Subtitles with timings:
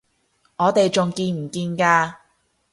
[0.55, 2.15] 我哋仲見唔見㗎？